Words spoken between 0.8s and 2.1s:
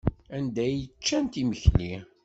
ččant imekli?